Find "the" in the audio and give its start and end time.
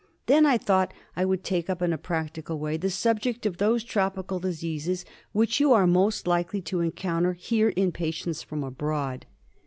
2.75-2.89